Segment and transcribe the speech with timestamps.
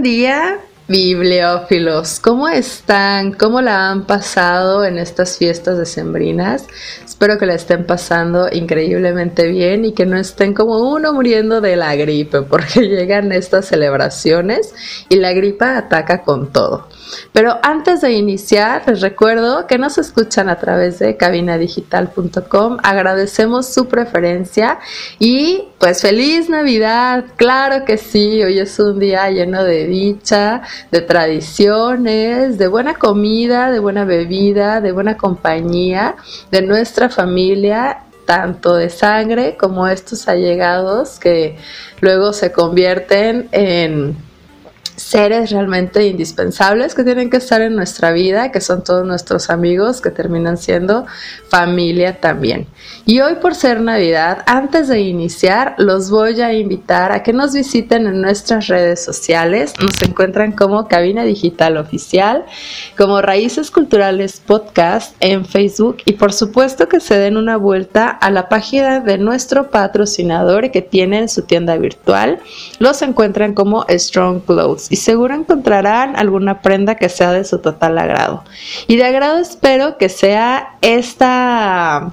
[0.00, 2.20] Buen día, bibliófilos.
[2.20, 3.32] ¿Cómo están?
[3.32, 6.66] ¿Cómo la han pasado en estas fiestas decembrinas?
[7.04, 11.76] Espero que la estén pasando increíblemente bien y que no estén como uno muriendo de
[11.76, 14.72] la gripe, porque llegan estas celebraciones
[15.10, 16.88] y la gripa ataca con todo.
[17.32, 22.78] Pero antes de iniciar, les recuerdo que nos escuchan a través de cabinadigital.com.
[22.82, 24.78] Agradecemos su preferencia
[25.18, 27.24] y pues feliz Navidad.
[27.36, 33.70] Claro que sí, hoy es un día lleno de dicha, de tradiciones, de buena comida,
[33.70, 36.16] de buena bebida, de buena compañía,
[36.50, 41.56] de nuestra familia tanto de sangre como estos allegados que
[42.00, 44.16] luego se convierten en
[45.10, 50.00] seres realmente indispensables que tienen que estar en nuestra vida, que son todos nuestros amigos,
[50.00, 51.04] que terminan siendo
[51.48, 52.68] familia también.
[53.06, 57.52] Y hoy por ser Navidad, antes de iniciar, los voy a invitar a que nos
[57.54, 59.74] visiten en nuestras redes sociales.
[59.80, 62.44] Nos encuentran como Cabina Digital Oficial,
[62.96, 68.30] como Raíces Culturales Podcast en Facebook y por supuesto que se den una vuelta a
[68.30, 72.38] la página de nuestro patrocinador que tiene en su tienda virtual.
[72.78, 78.44] Los encuentran como Strong Clothes seguro encontrarán alguna prenda que sea de su total agrado.
[78.86, 82.12] Y de agrado espero que sea esta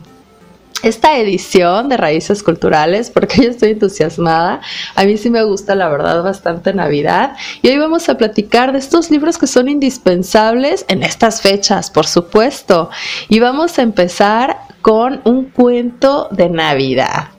[0.83, 4.61] esta edición de Raíces Culturales, porque yo estoy entusiasmada.
[4.95, 7.35] A mí sí me gusta, la verdad, bastante Navidad.
[7.61, 12.05] Y hoy vamos a platicar de estos libros que son indispensables en estas fechas, por
[12.05, 12.89] supuesto.
[13.27, 17.29] Y vamos a empezar con un cuento de Navidad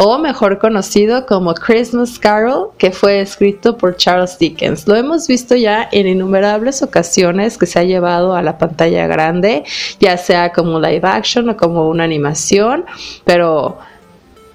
[0.00, 4.86] o mejor conocido como Christmas Carol, que fue escrito por Charles Dickens.
[4.86, 9.64] Lo hemos visto ya en innumerables ocasiones que se ha llevado a la pantalla grande,
[10.00, 12.84] ya sea como live action o como una animación,
[13.24, 13.78] pero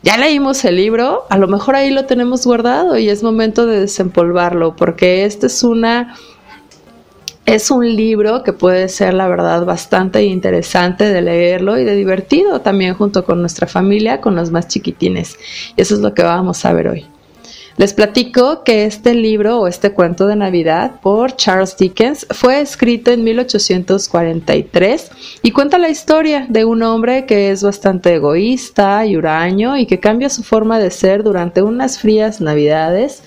[0.02, 3.80] ya leímos el libro, a lo mejor ahí lo tenemos guardado y es momento de
[3.80, 6.16] desempolvarlo, porque esta es una
[7.46, 12.62] es un libro que puede ser, la verdad, bastante interesante de leerlo y de divertido
[12.62, 15.38] también junto con nuestra familia, con los más chiquitines.
[15.76, 17.06] Y eso es lo que vamos a ver hoy.
[17.76, 23.10] Les platico que este libro o este cuento de Navidad por Charles Dickens fue escrito
[23.10, 25.12] en 1843
[25.42, 30.00] y cuenta la historia de un hombre que es bastante egoísta y huraño y que
[30.00, 33.24] cambia su forma de ser durante unas frías Navidades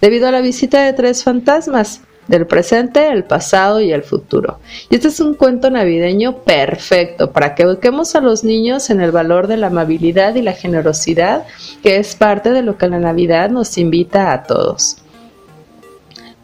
[0.00, 4.60] debido a la visita de tres fantasmas del presente, el pasado y el futuro.
[4.88, 9.10] Y este es un cuento navideño perfecto para que eduquemos a los niños en el
[9.10, 11.44] valor de la amabilidad y la generosidad,
[11.82, 14.98] que es parte de lo que la Navidad nos invita a todos.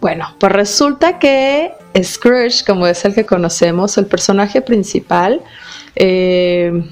[0.01, 1.73] Bueno, pues resulta que
[2.03, 5.41] Scrooge, como es el que conocemos, el personaje principal,
[5.95, 6.83] eh,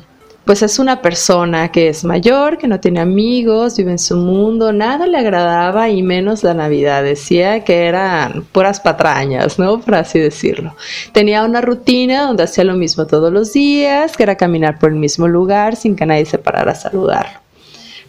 [0.45, 4.73] pues es una persona que es mayor, que no tiene amigos, vive en su mundo,
[4.73, 7.03] nada le agradaba y menos la Navidad.
[7.03, 9.81] Decía que eran puras patrañas, ¿no?
[9.81, 10.77] Por así decirlo.
[11.13, 14.97] Tenía una rutina donde hacía lo mismo todos los días, que era caminar por el
[14.97, 17.44] mismo lugar sin que nadie se parara a saludarlo.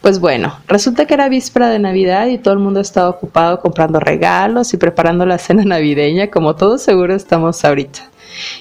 [0.05, 3.99] Pues bueno, resulta que era víspera de Navidad y todo el mundo estaba ocupado comprando
[3.99, 8.11] regalos y preparando la cena navideña, como todos seguro estamos ahorita.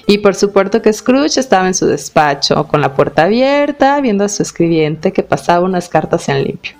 [0.07, 4.29] Y por supuesto que Scrooge estaba en su despacho, con la puerta abierta, viendo a
[4.29, 6.73] su escribiente que pasaba unas cartas en limpio.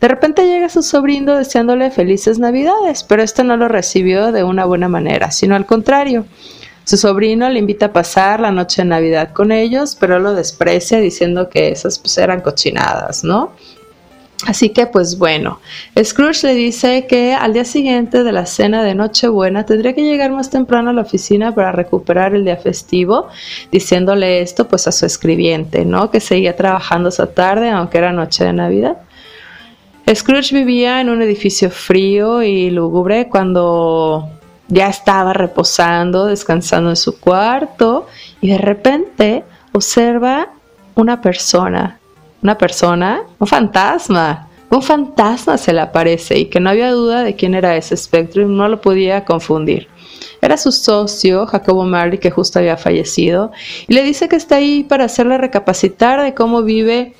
[0.00, 4.64] De repente llega su sobrino deseándole felices navidades, pero este no lo recibió de una
[4.64, 6.24] buena manera, sino al contrario.
[6.82, 10.98] Su sobrino le invita a pasar la noche de Navidad con ellos, pero lo desprecia
[10.98, 13.52] diciendo que esas pues, eran cochinadas, ¿no?
[14.46, 15.58] Así que pues bueno,
[16.00, 20.30] Scrooge le dice que al día siguiente de la cena de Nochebuena tendría que llegar
[20.30, 23.26] más temprano a la oficina para recuperar el día festivo,
[23.72, 26.12] diciéndole esto pues a su escribiente, ¿no?
[26.12, 28.98] Que seguía trabajando esa tarde aunque era noche de Navidad.
[30.14, 34.30] Scrooge vivía en un edificio frío y lúgubre cuando
[34.68, 38.06] ya estaba reposando, descansando en su cuarto
[38.40, 40.48] y de repente observa
[40.94, 41.98] una persona
[42.42, 44.48] una persona, un fantasma.
[44.70, 48.42] Un fantasma se le aparece y que no había duda de quién era ese espectro
[48.42, 49.88] y no lo podía confundir.
[50.40, 53.50] Era su socio, Jacobo Marley, que justo había fallecido,
[53.86, 57.14] y le dice que está ahí para hacerle recapacitar de cómo vive,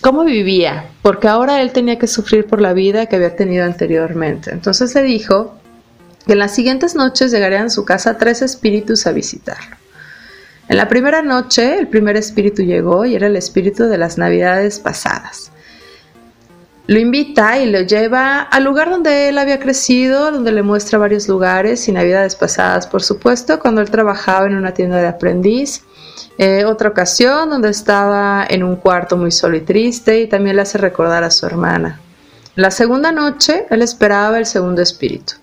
[0.00, 4.50] cómo vivía, porque ahora él tenía que sufrir por la vida que había tenido anteriormente.
[4.50, 5.54] Entonces le dijo
[6.26, 9.77] que en las siguientes noches llegarían a su casa tres espíritus a visitarlo.
[10.68, 14.78] En la primera noche, el primer espíritu llegó y era el espíritu de las navidades
[14.78, 15.50] pasadas.
[16.86, 21.26] Lo invita y lo lleva al lugar donde él había crecido, donde le muestra varios
[21.26, 25.84] lugares y navidades pasadas, por supuesto, cuando él trabajaba en una tienda de aprendiz.
[26.36, 30.62] Eh, otra ocasión donde estaba en un cuarto muy solo y triste y también le
[30.62, 31.98] hace recordar a su hermana.
[32.56, 35.34] La segunda noche, él esperaba el segundo espíritu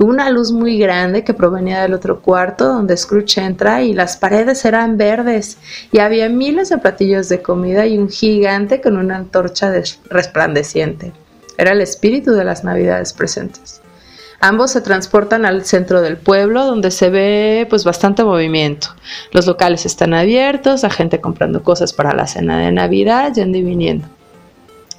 [0.00, 4.64] una luz muy grande que provenía del otro cuarto donde Scrooge entra y las paredes
[4.64, 5.58] eran verdes
[5.92, 9.70] y había miles de platillos de comida y un gigante con una antorcha
[10.08, 11.12] resplandeciente.
[11.58, 13.82] Era el espíritu de las navidades presentes.
[14.40, 18.88] Ambos se transportan al centro del pueblo donde se ve pues bastante movimiento.
[19.32, 23.62] Los locales están abiertos, la gente comprando cosas para la cena de Navidad, yendo y
[23.62, 24.08] viniendo.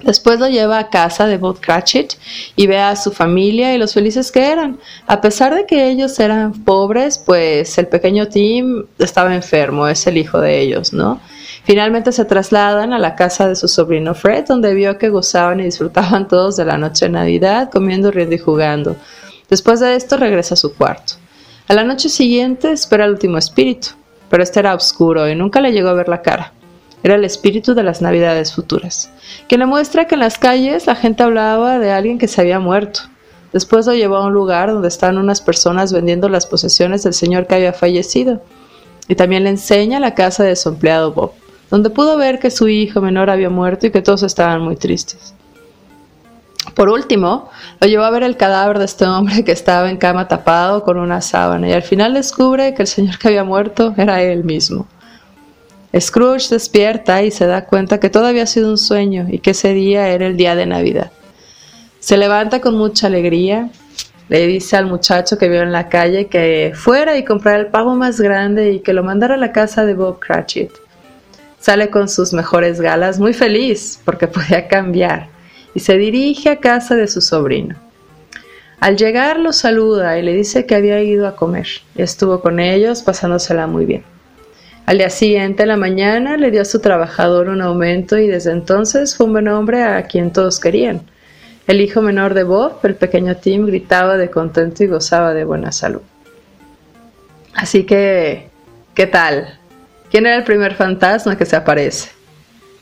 [0.04, 2.14] Después lo lleva a casa de Bob Cratchit
[2.56, 4.80] y ve a su familia y los felices que eran.
[5.08, 10.18] A pesar de que ellos eran pobres, pues el pequeño Tim estaba enfermo, es el
[10.18, 11.20] hijo de ellos, ¿no?
[11.64, 15.66] Finalmente se trasladan a la casa de su sobrino Fred, donde vio que gozaban y
[15.66, 18.96] disfrutaban todos de la noche de Navidad, comiendo, riendo y jugando.
[19.50, 21.14] Después de esto regresa a su cuarto.
[21.68, 23.90] A la noche siguiente espera el último espíritu,
[24.30, 26.54] pero este era oscuro y nunca le llegó a ver la cara.
[27.04, 29.10] Era el espíritu de las navidades futuras,
[29.48, 32.60] que le muestra que en las calles la gente hablaba de alguien que se había
[32.60, 33.02] muerto.
[33.54, 37.48] Después lo llevó a un lugar donde estaban unas personas vendiendo las posesiones del señor
[37.48, 38.42] que había fallecido.
[39.08, 41.32] Y también le enseña la casa de su empleado Bob,
[41.70, 45.34] donde pudo ver que su hijo menor había muerto y que todos estaban muy tristes.
[46.76, 47.50] Por último,
[47.80, 50.98] lo llevó a ver el cadáver de este hombre que estaba en cama tapado con
[50.98, 54.88] una sábana y al final descubre que el señor que había muerto era él mismo.
[56.00, 59.74] Scrooge despierta y se da cuenta que todo había sido un sueño y que ese
[59.74, 61.12] día era el día de Navidad.
[62.00, 63.70] Se levanta con mucha alegría,
[64.30, 67.96] le dice al muchacho que vio en la calle que fuera y comprara el pavo
[67.96, 70.72] más grande y que lo mandara a la casa de Bob Cratchit.
[71.60, 75.28] Sale con sus mejores galas, muy feliz porque podía cambiar,
[75.76, 77.76] y se dirige a casa de su sobrino.
[78.80, 82.60] Al llegar lo saluda y le dice que había ido a comer y estuvo con
[82.60, 84.11] ellos pasándosela muy bien.
[84.86, 88.52] Al día siguiente, en la mañana, le dio a su trabajador un aumento y desde
[88.52, 91.02] entonces fue un buen hombre a quien todos querían.
[91.68, 95.72] El hijo menor de Bob, el pequeño Tim, gritaba de contento y gozaba de buena
[95.72, 96.02] salud.
[97.54, 98.50] Así que,
[98.96, 99.60] ¿qué tal?
[100.10, 102.10] ¿Quién era el primer fantasma que se aparece?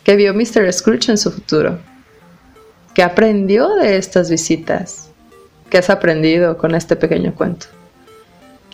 [0.03, 0.71] ¿Qué vio Mr.
[0.71, 1.77] Scrooge en su futuro?
[2.95, 5.11] ¿Qué aprendió de estas visitas?
[5.69, 7.67] ¿Qué has aprendido con este pequeño cuento?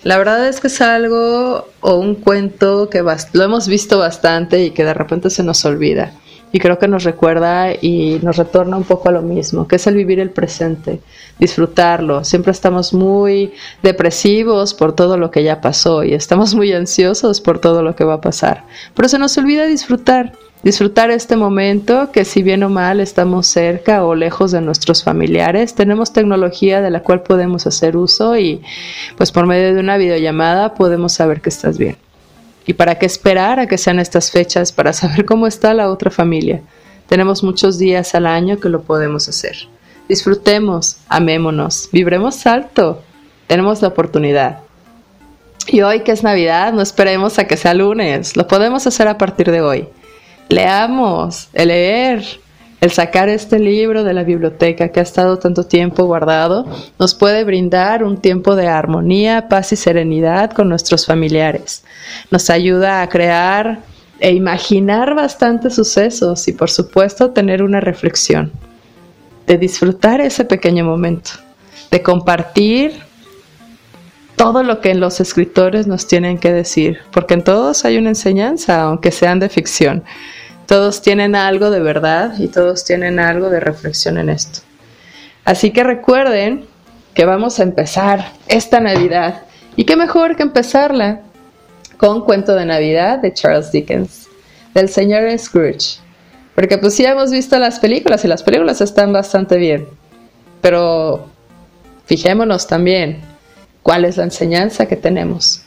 [0.06, 4.70] La verdad es que es algo o un cuento que lo hemos visto bastante y
[4.70, 6.14] que de repente se nos olvida.
[6.52, 9.88] Y creo que nos recuerda y nos retorna un poco a lo mismo, que es
[9.88, 11.02] el vivir el presente,
[11.40, 12.24] disfrutarlo.
[12.24, 17.58] Siempre estamos muy depresivos por todo lo que ya pasó y estamos muy ansiosos por
[17.58, 18.64] todo lo que va a pasar.
[18.94, 24.04] Pero se nos olvida disfrutar disfrutar este momento que si bien o mal estamos cerca
[24.04, 28.62] o lejos de nuestros familiares, tenemos tecnología de la cual podemos hacer uso y
[29.18, 31.98] pues por medio de una videollamada podemos saber que estás bien.
[32.66, 36.10] ¿Y para qué esperar a que sean estas fechas para saber cómo está la otra
[36.10, 36.62] familia?
[37.08, 39.56] Tenemos muchos días al año que lo podemos hacer.
[40.10, 43.04] Disfrutemos, amémonos, vibremos alto.
[43.48, 44.60] Tenemos la oportunidad.
[45.68, 49.18] Y hoy que es Navidad, no esperemos a que sea lunes, lo podemos hacer a
[49.18, 49.88] partir de hoy
[50.50, 52.24] leamos, el leer,
[52.82, 56.66] el sacar este libro de la biblioteca que ha estado tanto tiempo guardado,
[57.00, 61.84] nos puede brindar un tiempo de armonía, paz y serenidad con nuestros familiares.
[62.32, 63.80] Nos ayuda a crear
[64.20, 68.52] e imaginar bastantes sucesos y por supuesto tener una reflexión,
[69.48, 71.32] de disfrutar ese pequeño momento,
[71.92, 72.94] de compartir
[74.36, 78.82] todo lo que los escritores nos tienen que decir, porque en todos hay una enseñanza,
[78.82, 80.04] aunque sean de ficción.
[80.66, 84.62] Todos tienen algo de verdad y todos tienen algo de reflexión en esto.
[85.44, 86.66] Así que recuerden
[87.14, 89.44] que vamos a empezar esta Navidad.
[89.76, 91.22] Y qué mejor que empezarla
[91.98, 94.28] con Cuento de Navidad de Charles Dickens,
[94.74, 96.00] del señor Scrooge.
[96.56, 99.88] Porque pues sí hemos visto las películas y las películas están bastante bien.
[100.62, 101.28] Pero
[102.06, 103.22] fijémonos también
[103.84, 105.65] cuál es la enseñanza que tenemos.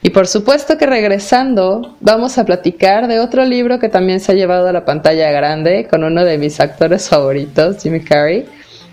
[0.00, 4.34] Y por supuesto que regresando, vamos a platicar de otro libro que también se ha
[4.36, 8.46] llevado a la pantalla grande con uno de mis actores favoritos, Jimmy Carrey,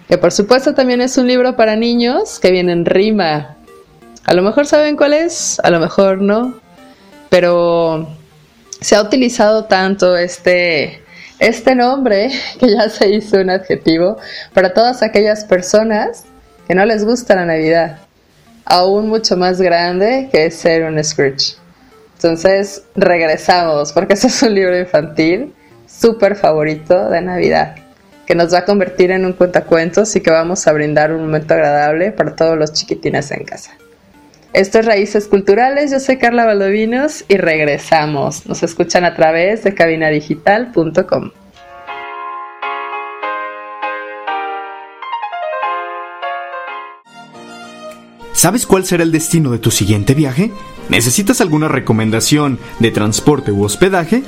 [0.07, 3.55] que por supuesto también es un libro para niños que viene en rima.
[4.23, 6.59] A lo mejor saben cuál es, a lo mejor no,
[7.29, 8.07] pero
[8.81, 11.03] se ha utilizado tanto este,
[11.37, 14.17] este nombre que ya se hizo un adjetivo
[14.55, 16.25] para todas aquellas personas
[16.67, 17.99] que no les gusta la Navidad,
[18.65, 21.55] aún mucho más grande que es ser un Scrooge.
[22.15, 25.53] Entonces regresamos, porque ese es un libro infantil
[25.87, 27.75] súper favorito de Navidad,
[28.25, 31.53] que nos va a convertir en un cuentacuentos y que vamos a brindar un momento
[31.53, 33.77] agradable para todos los chiquitines en casa.
[34.53, 38.45] Esto es Raíces Culturales, yo soy Carla Valdovinos y regresamos.
[38.47, 41.31] Nos escuchan a través de cabinadigital.com.
[48.35, 50.51] ¿Sabes cuál será el destino de tu siguiente viaje?
[50.89, 54.23] ¿Necesitas alguna recomendación de transporte u hospedaje?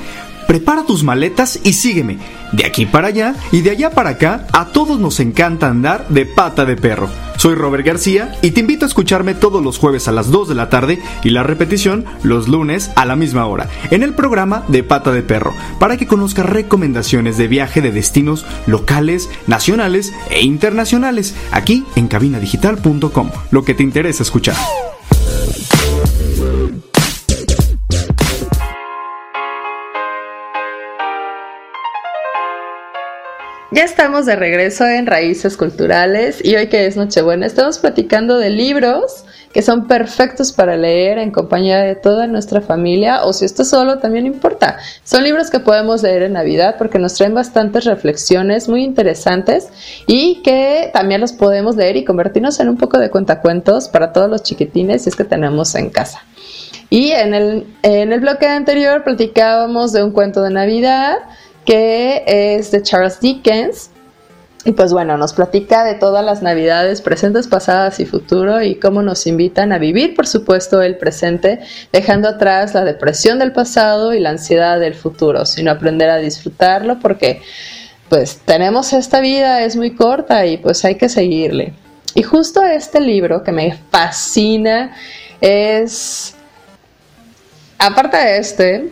[0.48, 2.18] Prepara tus maletas y sígueme.
[2.54, 6.26] De aquí para allá y de allá para acá, a todos nos encanta andar de
[6.26, 7.10] pata de perro.
[7.38, 10.56] Soy Robert García y te invito a escucharme todos los jueves a las 2 de
[10.56, 14.84] la tarde y la repetición los lunes a la misma hora en el programa de
[14.84, 21.36] Pata de Perro para que conozcas recomendaciones de viaje de destinos locales, nacionales e internacionales
[21.52, 23.32] aquí en cabinadigital.com.
[23.52, 24.56] Lo que te interesa escuchar.
[33.70, 38.50] Ya estamos de regreso en Raíces Culturales y hoy que es Nochebuena estamos platicando de
[38.50, 43.70] libros que son perfectos para leer en compañía de toda nuestra familia o si estás
[43.70, 44.78] solo también importa.
[45.04, 49.68] Son libros que podemos leer en Navidad porque nos traen bastantes reflexiones muy interesantes
[50.08, 54.30] y que también los podemos leer y convertirnos en un poco de cuentacuentos para todos
[54.30, 56.24] los chiquitines si es que tenemos en casa.
[56.90, 61.18] Y en el, en el bloque anterior platicábamos de un cuento de Navidad
[61.68, 63.92] que es de Charles Dickens.
[64.64, 69.02] Y pues bueno, nos platica de todas las navidades presentes, pasadas y futuro y cómo
[69.02, 71.60] nos invitan a vivir, por supuesto, el presente,
[71.94, 77.00] dejando atrás la depresión del pasado y la ansiedad del futuro, sino aprender a disfrutarlo
[77.00, 77.42] porque
[78.10, 81.74] pues tenemos esta vida, es muy corta y pues hay que seguirle.
[82.14, 84.96] Y justo este libro que me fascina
[85.40, 86.34] es,
[87.78, 88.90] aparte de este,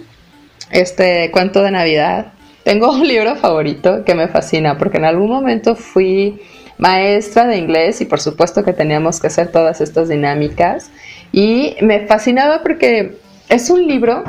[0.72, 2.35] este cuento de Navidad,
[2.66, 6.42] tengo un libro favorito que me fascina porque en algún momento fui
[6.80, 10.90] maestra de inglés y por supuesto que teníamos que hacer todas estas dinámicas.
[11.32, 13.18] Y me fascinaba porque
[13.50, 14.24] es un libro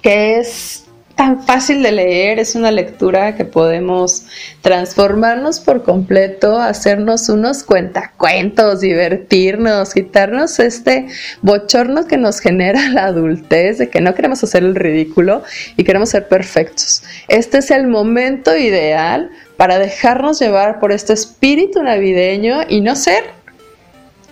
[0.00, 0.86] que es
[1.22, 4.24] tan fácil de leer, es una lectura que podemos
[4.60, 11.06] transformarnos por completo, hacernos unos cuentacuentos, divertirnos, quitarnos este
[11.40, 15.44] bochorno que nos genera la adultez, de que no queremos hacer el ridículo
[15.76, 17.04] y queremos ser perfectos.
[17.28, 23.22] Este es el momento ideal para dejarnos llevar por este espíritu navideño y no ser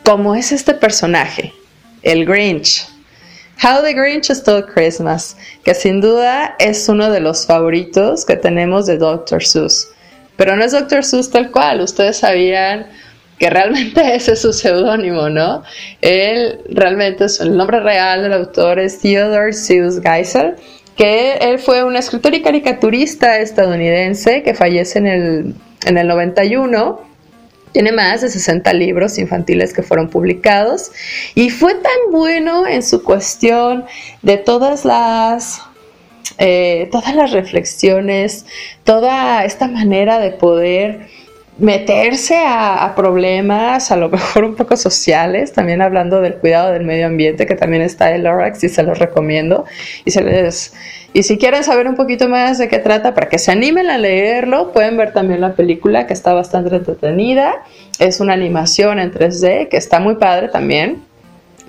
[0.05, 1.53] como es este personaje,
[2.03, 2.89] el Grinch
[3.63, 8.87] How the Grinch Stole Christmas, que sin duda es uno de los favoritos que tenemos
[8.87, 9.45] de Dr.
[9.45, 9.89] Seuss.
[10.37, 11.05] Pero no es Dr.
[11.05, 12.87] Seuss tal cual, ustedes sabían
[13.39, 15.63] que realmente ese es su seudónimo, ¿no?
[16.01, 20.55] Él realmente el nombre real del autor es Theodore Seuss Geisel,
[20.97, 27.10] que él fue un escritor y caricaturista estadounidense que fallece en el, en el 91
[27.73, 30.91] tiene más de 60 libros infantiles que fueron publicados
[31.35, 33.85] y fue tan bueno en su cuestión
[34.23, 35.63] de todas las
[36.39, 38.47] eh, todas las reflexiones,
[38.85, 41.09] toda esta manera de poder
[41.59, 47.07] meterse a, problemas, a lo mejor un poco sociales, también hablando del cuidado del medio
[47.07, 49.67] ambiente, que también está el Lorax y se los recomiendo.
[50.05, 50.73] Y, se les,
[51.13, 53.99] y si quieren saber un poquito más de qué trata, para que se animen a
[53.99, 57.65] leerlo, pueden ver también la película que está bastante entretenida.
[57.99, 61.03] Es una animación en 3D que está muy padre también.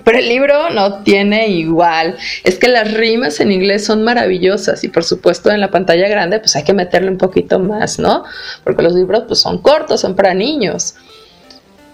[0.04, 2.16] Pero el libro no tiene igual.
[2.44, 6.38] Es que las rimas en inglés son maravillosas y por supuesto en la pantalla grande
[6.38, 8.24] pues hay que meterle un poquito más, ¿no?
[8.64, 10.94] Porque los libros pues son cortos, son para niños.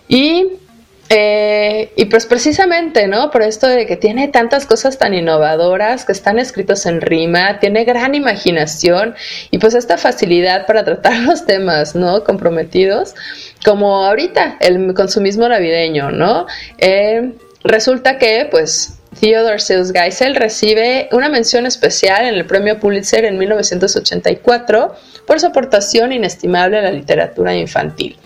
[0.08, 0.46] Y,
[1.08, 3.30] eh, y pues precisamente, ¿no?
[3.30, 7.84] Por esto de que tiene tantas cosas tan innovadoras que están escritos en rima, tiene
[7.84, 9.14] gran imaginación
[9.50, 12.24] y pues esta facilidad para tratar los temas, ¿no?
[12.24, 13.14] Comprometidos,
[13.64, 16.46] como ahorita el consumismo navideño, ¿no?
[16.78, 17.32] Eh,
[17.64, 23.36] Resulta que, pues, Theodore Seuss Geisel recibe una mención especial en el premio Pulitzer en
[23.36, 24.94] 1984
[25.26, 28.16] por su aportación inestimable a la literatura infantil.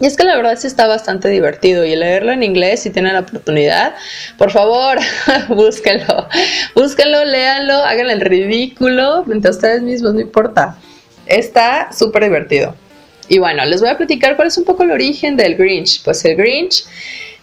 [0.00, 3.12] Y es que la verdad sí está bastante divertido y leerlo en inglés si tienen
[3.12, 3.94] la oportunidad,
[4.36, 4.98] por favor,
[5.48, 6.26] búsquenlo,
[6.74, 10.76] búsquenlo, léanlo, hagan el ridículo entre ustedes mismos, no importa.
[11.26, 12.74] Está súper divertido.
[13.28, 16.02] Y bueno, les voy a platicar cuál es un poco el origen del Grinch.
[16.04, 16.84] Pues el Grinch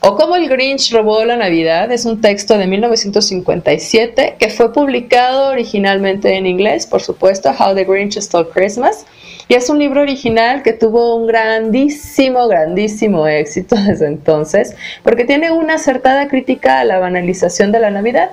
[0.02, 5.50] O cómo el Grinch robó la Navidad es un texto de 1957 que fue publicado
[5.52, 9.06] originalmente en inglés, por supuesto, How the Grinch Stole Christmas.
[9.52, 15.52] Y es un libro original que tuvo un grandísimo, grandísimo éxito desde entonces, porque tiene
[15.52, 18.30] una acertada crítica a la banalización de la Navidad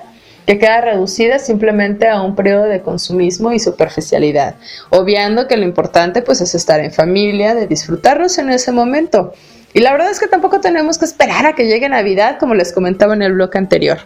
[0.47, 4.55] que queda reducida simplemente a un periodo de consumismo y superficialidad,
[4.91, 9.33] obviando que lo importante pues es estar en familia, de disfrutarnos en ese momento.
[9.73, 12.71] Y la verdad es que tampoco tenemos que esperar a que llegue Navidad, como les
[12.71, 13.97] comentaba en el blog anterior.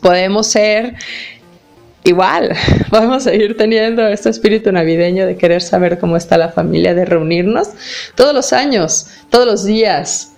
[0.00, 0.94] Podemos ser
[2.04, 2.54] igual,
[2.90, 7.68] podemos seguir teniendo este espíritu navideño de querer saber cómo está la familia, de reunirnos
[8.14, 10.32] todos los años, todos los días,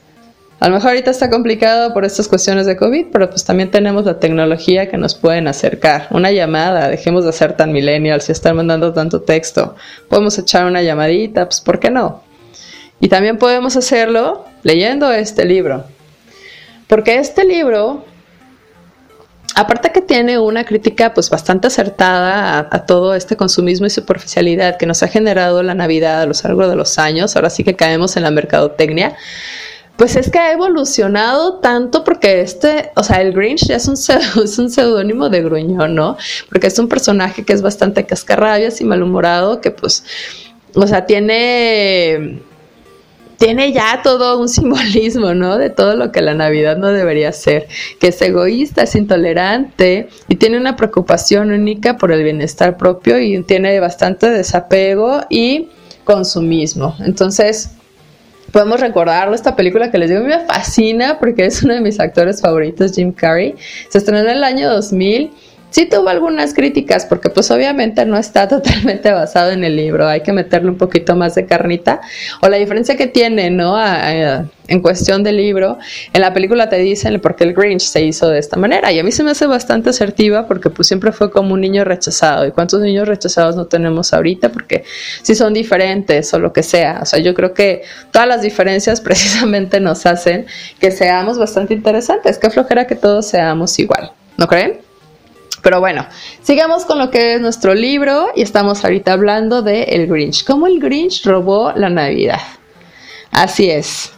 [0.64, 4.06] a lo mejor ahorita está complicado por estas cuestiones de COVID, pero pues también tenemos
[4.06, 6.06] la tecnología que nos pueden acercar.
[6.10, 9.74] Una llamada, dejemos de ser tan millennials y estar mandando tanto texto.
[10.08, 12.22] Podemos echar una llamadita, pues ¿por qué no?
[12.98, 15.84] Y también podemos hacerlo leyendo este libro.
[16.86, 18.06] Porque este libro,
[19.54, 24.86] aparte que tiene una crítica pues bastante acertada a, todo este consumismo y superficialidad que
[24.86, 28.16] nos ha generado la Navidad a lo largo de los años, ahora sí que caemos
[28.16, 29.16] en la mercadotecnia,
[29.96, 33.94] pues es que ha evolucionado tanto porque este, o sea, el Grinch ya es un,
[34.44, 36.16] es un seudónimo de gruñón, ¿no?
[36.48, 40.04] Porque es un personaje que es bastante cascarrabias y malhumorado, que pues,
[40.74, 42.42] o sea, tiene,
[43.38, 45.58] tiene ya todo un simbolismo, ¿no?
[45.58, 47.68] De todo lo que la Navidad no debería ser,
[48.00, 53.42] que es egoísta, es intolerante y tiene una preocupación única por el bienestar propio y
[53.42, 55.68] tiene bastante desapego y
[56.04, 56.94] consumismo.
[57.00, 57.70] Entonces,
[58.52, 62.40] podemos recordarlo, esta película que les digo, me fascina porque es uno de mis actores
[62.40, 63.54] favoritos, Jim Carrey.
[63.88, 65.32] Se estrenó en el año 2000.
[65.74, 70.20] Sí tuvo algunas críticas porque pues obviamente no está totalmente basado en el libro, hay
[70.20, 72.00] que meterle un poquito más de carnita.
[72.42, 73.76] O la diferencia que tiene, ¿no?
[74.68, 75.78] en cuestión del libro,
[76.12, 78.92] en la película te dicen por qué el Grinch se hizo de esta manera.
[78.92, 81.82] Y a mí se me hace bastante asertiva porque pues siempre fue como un niño
[81.82, 82.46] rechazado.
[82.46, 84.52] ¿Y cuántos niños rechazados no tenemos ahorita?
[84.52, 84.84] Porque
[85.22, 87.00] si son diferentes o lo que sea.
[87.02, 87.82] O sea, yo creo que
[88.12, 90.46] todas las diferencias precisamente nos hacen
[90.78, 92.38] que seamos bastante interesantes.
[92.38, 94.12] Qué flojera que todos seamos igual.
[94.36, 94.83] ¿No creen?
[95.64, 96.06] Pero bueno,
[96.42, 100.44] sigamos con lo que es nuestro libro y estamos ahorita hablando de El Grinch.
[100.44, 102.42] ¿Cómo el Grinch robó la Navidad?
[103.30, 104.12] Así es.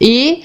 [0.00, 0.42] Y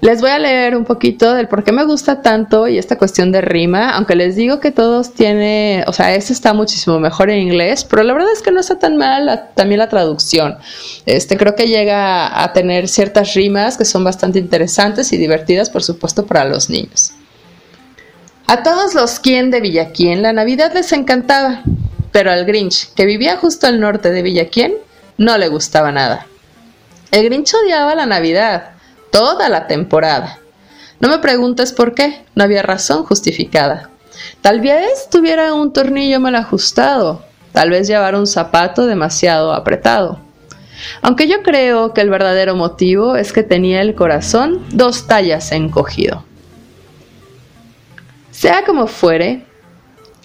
[0.00, 3.30] les voy a leer un poquito del por qué me gusta tanto y esta cuestión
[3.30, 7.38] de rima, aunque les digo que todos tiene, o sea, este está muchísimo mejor en
[7.38, 10.58] inglés, pero la verdad es que no está tan mal también la traducción.
[11.06, 15.84] Este creo que llega a tener ciertas rimas que son bastante interesantes y divertidas, por
[15.84, 17.12] supuesto, para los niños.
[18.52, 21.62] A todos los quien de Villaquien la Navidad les encantaba,
[22.10, 24.74] pero al Grinch, que vivía justo al norte de Villaquien,
[25.16, 26.26] no le gustaba nada.
[27.12, 28.72] El Grinch odiaba la Navidad
[29.10, 30.38] toda la temporada.
[31.00, 33.88] No me preguntes por qué, no había razón justificada.
[34.42, 40.18] Tal vez tuviera un tornillo mal ajustado, tal vez llevara un zapato demasiado apretado.
[41.00, 46.22] Aunque yo creo que el verdadero motivo es que tenía el corazón dos tallas encogido.
[48.42, 49.46] Sea como fuere,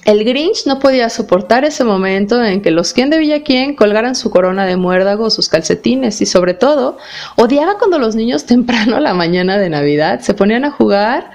[0.03, 4.32] el Grinch no podía soportar ese momento en que los quien de Villaquien colgaran su
[4.32, 6.97] corona de muérdago o sus calcetines y sobre todo
[7.36, 11.30] odiaba cuando los niños temprano la mañana de Navidad se ponían a jugar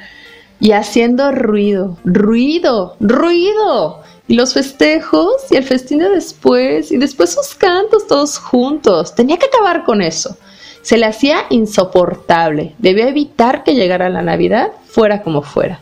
[0.58, 4.02] y haciendo ruido, ruido, ruido.
[4.26, 9.14] Y los festejos y el festín de después y después sus cantos todos juntos.
[9.14, 10.36] Tenía que acabar con eso.
[10.82, 12.74] Se le hacía insoportable.
[12.78, 15.78] Debía evitar que llegara la Navidad fuera como fuera.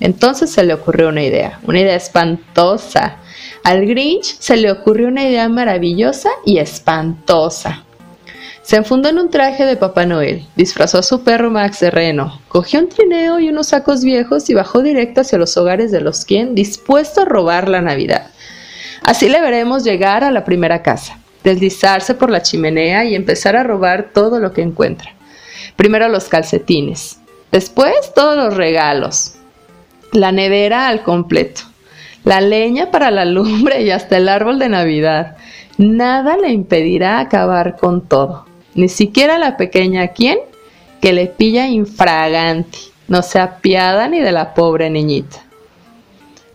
[0.00, 3.16] Entonces se le ocurrió una idea, una idea espantosa.
[3.62, 7.84] Al Grinch se le ocurrió una idea maravillosa y espantosa.
[8.66, 12.40] Se enfundó en un traje de Papá Noel, disfrazó a su perro Max de reno,
[12.48, 16.24] cogió un trineo y unos sacos viejos y bajó directo hacia los hogares de los
[16.24, 18.30] quien, dispuesto a robar la Navidad.
[19.02, 23.62] Así le veremos llegar a la primera casa, deslizarse por la chimenea y empezar a
[23.62, 25.14] robar todo lo que encuentra.
[25.76, 27.20] Primero los calcetines,
[27.52, 29.35] después todos los regalos,
[30.16, 31.62] la nevera al completo,
[32.24, 35.36] la leña para la lumbre y hasta el árbol de Navidad.
[35.78, 40.38] Nada le impedirá acabar con todo, ni siquiera la pequeña quien
[41.00, 45.44] que le pilla infragante, no se apiada ni de la pobre niñita.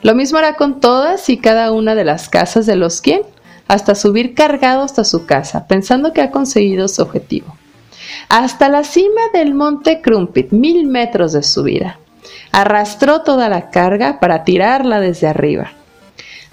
[0.01, 3.21] Lo mismo hará con todas y cada una de las casas de los quien,
[3.67, 7.55] hasta subir cargado hasta su casa, pensando que ha conseguido su objetivo.
[8.27, 11.99] Hasta la cima del monte Crumpit, mil metros de subida
[12.51, 15.71] arrastró toda la carga para tirarla desde arriba.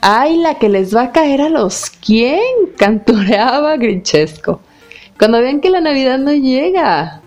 [0.00, 2.40] ¡Ay, la que les va a caer a los quién!
[2.76, 4.60] cantureaba Grinchesco.
[5.18, 7.20] Cuando ven que la Navidad no llega.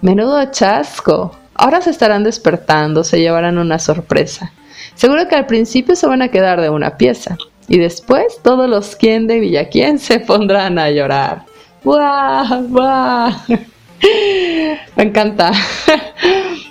[0.00, 1.36] Menudo chasco.
[1.54, 4.52] ahora se estarán despertando, se llevarán una sorpresa.
[4.94, 7.36] Seguro que al principio se van a quedar de una pieza
[7.68, 11.44] y después todos los quien de Villaquien se pondrán a llorar.
[11.84, 12.66] ¡Guau!
[12.68, 13.32] ¡Guau!
[14.96, 15.52] Me encanta.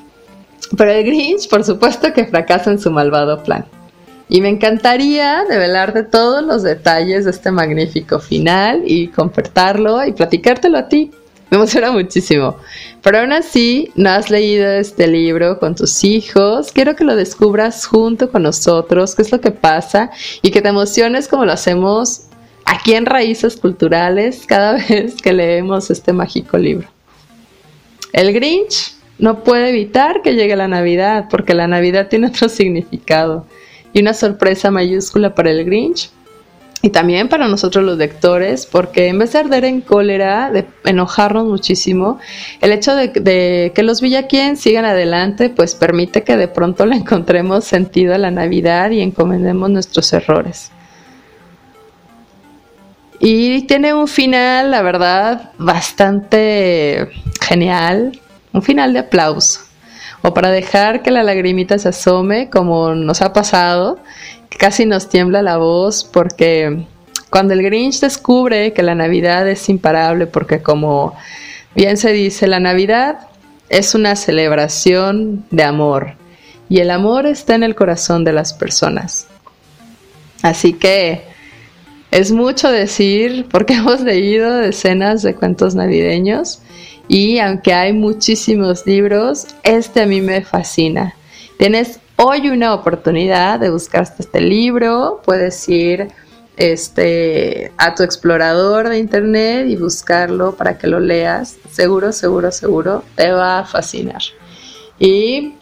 [0.78, 3.66] Pero el Grinch, por supuesto que fracasa en su malvado plan.
[4.28, 10.78] Y me encantaría develarte todos los detalles de este magnífico final y compartirlo y platicártelo
[10.78, 11.12] a ti.
[11.50, 12.58] Me emociona muchísimo.
[13.02, 16.72] Pero aún así, no has leído este libro con tus hijos.
[16.72, 20.12] Quiero que lo descubras junto con nosotros, qué es lo que pasa
[20.44, 22.28] y que te emociones como lo hacemos
[22.66, 26.88] aquí en Raíces Culturales cada vez que leemos este mágico libro.
[28.14, 33.46] El Grinch no puede evitar que llegue la Navidad porque la Navidad tiene otro significado
[33.94, 36.10] y una sorpresa mayúscula para el Grinch
[36.82, 41.46] y también para nosotros los lectores, porque en vez de arder en cólera, de enojarnos
[41.46, 42.20] muchísimo,
[42.62, 43.12] el hecho de,
[43.76, 48.32] que los Villaquien sigan adelante, pues permite que de pronto le encontremos sentido a la
[48.32, 50.72] Navidad y encomendemos nuestros errores.
[53.20, 57.10] Y tiene un final, la verdad, bastante
[57.42, 58.22] genial,
[58.60, 59.62] un final de aplauso
[60.22, 64.00] o para dejar que la lagrimita se asome, como nos ha pasado,
[64.58, 66.86] casi nos tiembla la voz porque
[67.30, 71.16] cuando el Grinch descubre que la Navidad es imparable, porque como
[71.74, 73.28] bien se dice, la Navidad
[73.70, 76.16] es una celebración de amor
[76.68, 79.28] y el amor está en el corazón de las personas.
[80.42, 81.22] Así que
[82.12, 86.62] es mucho decir porque hemos leído decenas de cuentos navideños
[87.10, 91.16] y aunque hay muchísimos libros, este a mí me fascina.
[91.58, 96.10] Tienes hoy una oportunidad de buscar este libro, puedes ir
[96.56, 101.58] este, a tu explorador de internet y buscarlo para que lo leas.
[101.72, 104.22] Seguro, seguro, seguro, te va a fascinar.
[105.00, 105.56] Y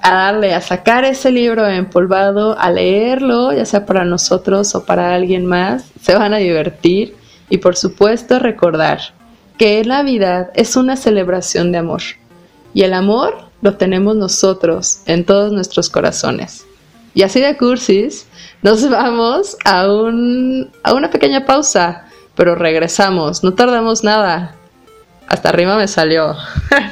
[0.00, 5.16] a darle, a sacar ese libro empolvado, a leerlo, ya sea para nosotros o para
[5.16, 7.16] alguien más, se van a divertir
[7.48, 9.18] y por supuesto recordar
[9.60, 12.00] que Navidad es una celebración de amor.
[12.72, 16.64] Y el amor lo tenemos nosotros en todos nuestros corazones.
[17.12, 18.26] Y así de cursis,
[18.62, 24.56] nos vamos a, un, a una pequeña pausa, pero regresamos, no tardamos nada.
[25.26, 26.36] Hasta arriba me salió.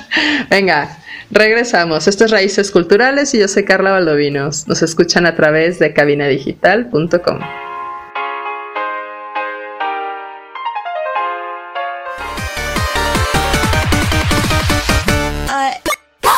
[0.50, 0.98] Venga,
[1.30, 2.06] regresamos.
[2.06, 4.68] Esto es Raíces Culturales y yo soy Carla Valdovinos.
[4.68, 7.67] Nos escuchan a través de cabinadigital.com.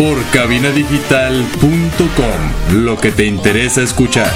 [0.00, 4.32] por cabinadigital.com, lo que te interesa escuchar.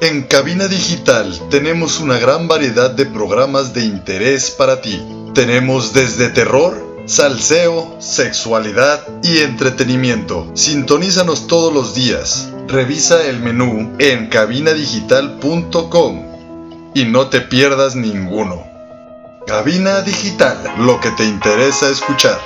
[0.00, 5.04] En Cabina Digital tenemos una gran variedad de programas de interés para ti.
[5.34, 10.52] Tenemos desde terror, salseo, sexualidad y entretenimiento.
[10.54, 12.48] Sintonízanos todos los días.
[12.68, 16.22] Revisa el menú en cabinadigital.com
[16.94, 18.73] y no te pierdas ninguno.
[19.46, 22.38] Cabina Digital, lo que te interesa escuchar.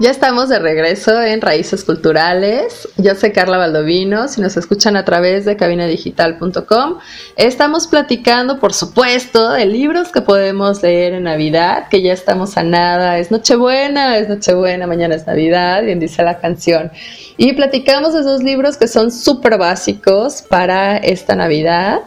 [0.00, 2.88] Ya estamos de regreso en Raíces Culturales.
[2.96, 4.26] Yo soy Carla Baldovino.
[4.28, 6.98] Si nos escuchan a través de cabinadigital.com,
[7.36, 12.62] estamos platicando, por supuesto, de libros que podemos leer en Navidad, que ya estamos a
[12.62, 13.18] nada.
[13.18, 16.90] Es Nochebuena, es Nochebuena, mañana es Navidad, bien dice la canción.
[17.36, 22.00] Y platicamos de esos libros que son súper básicos para esta Navidad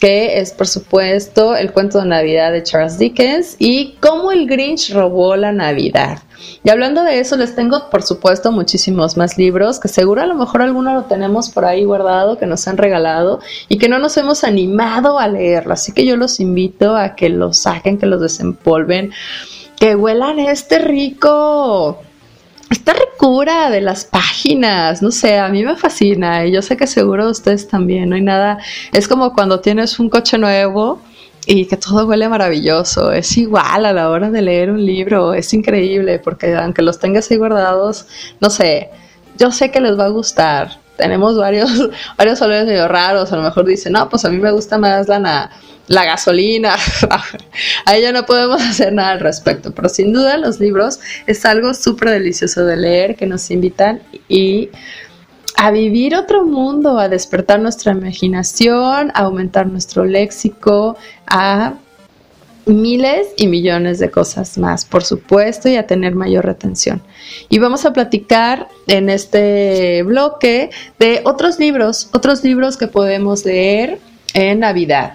[0.00, 4.92] que es por supuesto el cuento de Navidad de Charles Dickens y cómo el Grinch
[4.92, 6.20] robó la Navidad.
[6.62, 10.34] Y hablando de eso, les tengo por supuesto muchísimos más libros que seguro a lo
[10.34, 14.16] mejor alguno lo tenemos por ahí guardado, que nos han regalado y que no nos
[14.16, 15.72] hemos animado a leerlo.
[15.72, 19.12] Así que yo los invito a que los saquen, que los desempolven,
[19.76, 22.02] que huelan este rico
[22.70, 26.86] esta ricura de las páginas, no sé, a mí me fascina y yo sé que
[26.86, 28.58] seguro ustedes también, no hay nada,
[28.92, 31.00] es como cuando tienes un coche nuevo
[31.46, 35.54] y que todo huele maravilloso, es igual a la hora de leer un libro, es
[35.54, 38.06] increíble porque aunque los tengas ahí guardados,
[38.40, 38.90] no sé,
[39.38, 41.70] yo sé que les va a gustar tenemos varios,
[42.18, 45.08] varios olores medio raros, a lo mejor dicen, no, pues a mí me gusta más
[45.08, 45.50] la,
[45.86, 46.74] la gasolina,
[47.86, 51.72] ahí ya no podemos hacer nada al respecto, pero sin duda los libros es algo
[51.72, 54.68] súper delicioso de leer que nos invitan y
[55.56, 61.74] a vivir otro mundo, a despertar nuestra imaginación, a aumentar nuestro léxico, a
[62.68, 67.02] miles y millones de cosas más, por supuesto, y a tener mayor retención.
[67.48, 73.98] Y vamos a platicar en este bloque de otros libros, otros libros que podemos leer
[74.34, 75.14] en Navidad.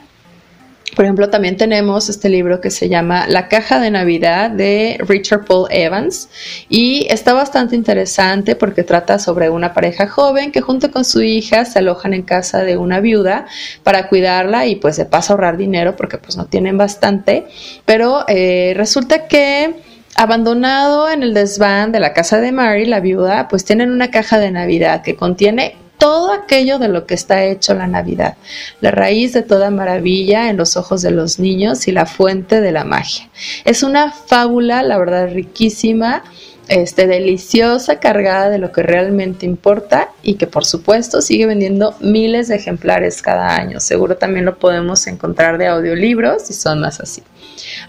[0.96, 5.46] Por ejemplo, también tenemos este libro que se llama La caja de Navidad de Richard
[5.46, 6.30] Paul Evans.
[6.70, 11.66] Y está bastante interesante porque trata sobre una pareja joven que junto con su hija
[11.66, 13.48] se alojan en casa de una viuda
[13.84, 17.48] para cuidarla y pues se pasa a ahorrar dinero porque pues no tienen bastante,
[17.86, 19.76] pero eh, resulta que
[20.16, 24.38] abandonado en el desván de la casa de Mary, la viuda, pues tienen una caja
[24.38, 28.36] de Navidad que contiene todo aquello de lo que está hecho la Navidad,
[28.82, 32.74] la raíz de toda maravilla en los ojos de los niños y la fuente de
[32.74, 33.30] la magia.
[33.64, 36.26] Es una fábula, la verdad, riquísima.
[36.70, 42.48] Este, deliciosa, cargada de lo que realmente importa y que por supuesto sigue vendiendo miles
[42.48, 43.82] de ejemplares cada año.
[43.82, 47.22] Seguro también lo podemos encontrar de audiolibros y son más así.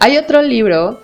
[0.00, 1.00] Hay otro libro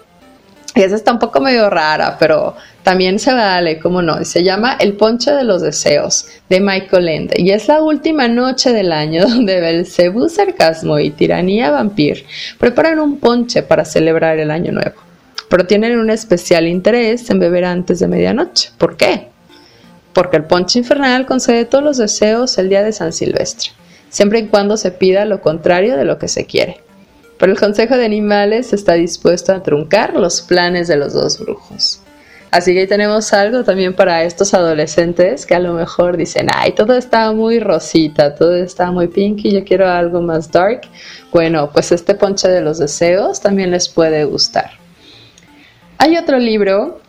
[0.75, 4.25] esa está un poco medio rara, pero también se vale, como no.
[4.25, 7.35] Se llama El Ponche de los Deseos, de Michael Ende.
[7.39, 12.25] Y es la última noche del año donde Belcebú, sarcasmo y tiranía vampir
[12.59, 15.01] preparan un ponche para celebrar el año nuevo.
[15.49, 18.71] Pero tienen un especial interés en beber antes de medianoche.
[18.79, 19.29] ¿Por qué?
[20.13, 23.71] Porque el ponche infernal concede todos los deseos el día de San Silvestre,
[24.09, 26.81] siempre y cuando se pida lo contrario de lo que se quiere
[27.41, 32.03] pero el Consejo de Animales está dispuesto a truncar los planes de los dos brujos.
[32.51, 36.73] Así que ahí tenemos algo también para estos adolescentes que a lo mejor dicen, ay,
[36.73, 40.83] todo está muy rosita, todo está muy pinky, yo quiero algo más dark.
[41.33, 44.71] Bueno, pues este ponche de los deseos también les puede gustar.
[45.99, 47.01] Hay otro libro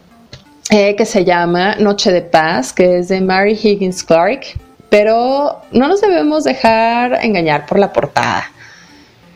[0.70, 4.42] eh, que se llama Noche de Paz, que es de Mary Higgins Clark,
[4.90, 8.52] pero no nos debemos dejar engañar por la portada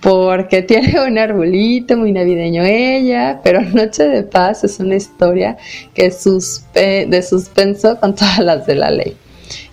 [0.05, 5.57] porque tiene un arbolito muy navideño ella, pero Noche de Paz es una historia
[5.95, 6.23] que es
[6.75, 9.17] de suspenso con todas las de la ley.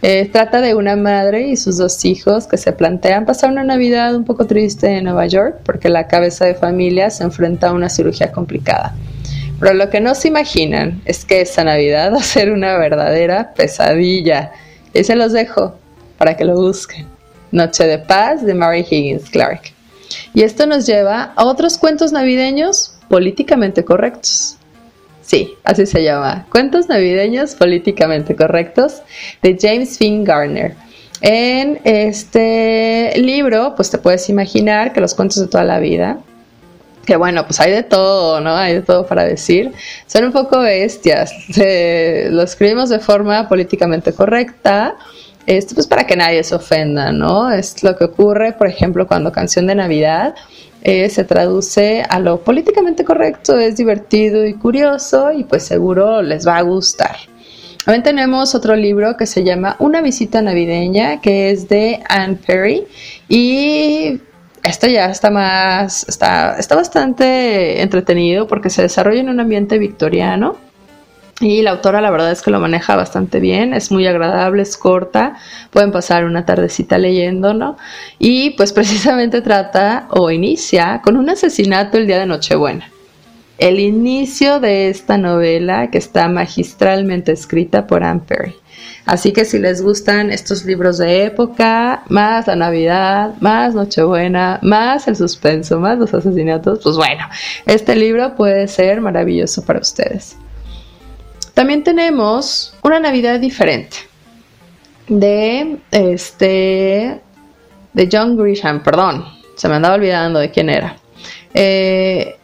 [0.00, 4.14] Eh, trata de una madre y sus dos hijos que se plantean pasar una Navidad
[4.14, 7.90] un poco triste en Nueva York porque la cabeza de familia se enfrenta a una
[7.90, 8.94] cirugía complicada.
[9.60, 13.52] Pero lo que no se imaginan es que esa Navidad va a ser una verdadera
[13.52, 14.52] pesadilla.
[14.94, 15.74] Y se los dejo
[16.16, 17.06] para que lo busquen.
[17.50, 19.72] Noche de Paz de Mary Higgins Clark.
[20.34, 24.56] Y esto nos lleva a otros cuentos navideños políticamente correctos.
[25.22, 26.46] Sí, así se llama.
[26.50, 29.02] Cuentos navideños políticamente correctos
[29.42, 30.74] de James Finn Garner.
[31.20, 36.18] En este libro, pues te puedes imaginar que los cuentos de toda la vida,
[37.06, 38.56] que bueno, pues hay de todo, ¿no?
[38.56, 39.72] Hay de todo para decir.
[40.06, 41.32] Son un poco bestias.
[41.56, 44.96] lo escribimos de forma políticamente correcta
[45.46, 47.50] esto pues para que nadie se ofenda, ¿no?
[47.50, 50.34] Es lo que ocurre, por ejemplo, cuando canción de Navidad
[50.82, 56.46] eh, se traduce a lo políticamente correcto, es divertido y curioso y pues seguro les
[56.46, 57.16] va a gustar.
[57.84, 62.84] También tenemos otro libro que se llama Una visita navideña, que es de Anne Perry
[63.28, 64.20] y
[64.62, 70.56] esto ya está más, está, está bastante entretenido porque se desarrolla en un ambiente victoriano
[71.42, 74.76] y la autora la verdad es que lo maneja bastante bien, es muy agradable, es
[74.76, 75.34] corta,
[75.70, 77.76] pueden pasar una tardecita leyendo.
[78.18, 82.88] Y pues precisamente trata o inicia con un asesinato el día de Nochebuena.
[83.58, 88.54] El inicio de esta novela que está magistralmente escrita por Anne Perry.
[89.04, 95.08] Así que si les gustan estos libros de época, más la Navidad, más Nochebuena, más
[95.08, 97.24] el suspenso, más los asesinatos, pues bueno,
[97.66, 100.36] este libro puede ser maravilloso para ustedes.
[101.54, 103.98] También tenemos una Navidad diferente
[105.08, 107.20] de este
[107.92, 109.24] de John Grisham, perdón,
[109.56, 110.96] se me andaba olvidando de quién era.
[111.52, 112.36] Eh,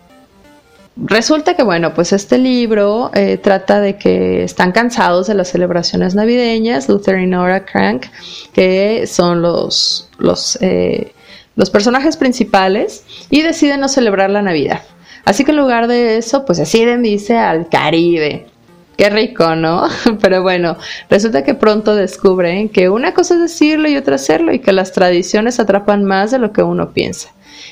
[0.97, 6.14] resulta que, bueno, pues este libro eh, trata de que están cansados de las celebraciones
[6.14, 8.07] navideñas, Luther y Nora Crank,
[8.53, 11.12] que son los, los, eh,
[11.57, 14.83] los personajes principales, y deciden no celebrar la Navidad.
[15.25, 18.47] Así que en lugar de eso, pues deciden irse al Caribe
[18.98, 19.84] Qué rico, ¿no?
[20.20, 20.76] Pero bueno,
[21.08, 24.90] resulta que pronto descubren que una cosa es decirlo y otra hacerlo y que las
[24.90, 27.28] tradiciones atrapan más de lo que uno piensa.